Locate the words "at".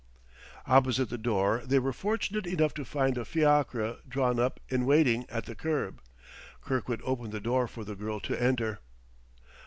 5.29-5.45